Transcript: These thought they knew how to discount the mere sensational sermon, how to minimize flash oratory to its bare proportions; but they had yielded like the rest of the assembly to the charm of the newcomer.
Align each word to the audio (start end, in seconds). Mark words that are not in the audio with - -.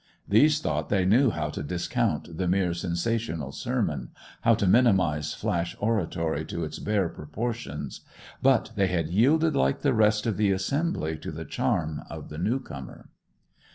These 0.27 0.61
thought 0.61 0.89
they 0.89 1.05
knew 1.05 1.29
how 1.29 1.51
to 1.51 1.61
discount 1.61 2.35
the 2.39 2.47
mere 2.47 2.73
sensational 2.73 3.51
sermon, 3.51 4.09
how 4.41 4.55
to 4.55 4.65
minimize 4.65 5.35
flash 5.35 5.75
oratory 5.79 6.43
to 6.45 6.63
its 6.63 6.79
bare 6.79 7.07
proportions; 7.07 8.01
but 8.41 8.71
they 8.75 8.87
had 8.87 9.09
yielded 9.09 9.55
like 9.55 9.81
the 9.81 9.93
rest 9.93 10.25
of 10.25 10.37
the 10.37 10.51
assembly 10.51 11.19
to 11.19 11.29
the 11.31 11.45
charm 11.45 12.01
of 12.09 12.29
the 12.29 12.39
newcomer. 12.39 13.09